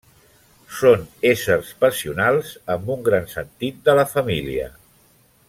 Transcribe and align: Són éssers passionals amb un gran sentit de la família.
Són 0.77 1.03
éssers 1.31 1.69
passionals 1.85 2.55
amb 2.77 2.91
un 2.95 3.05
gran 3.11 3.29
sentit 3.35 3.79
de 3.91 3.97
la 4.01 4.09
família. 4.17 4.69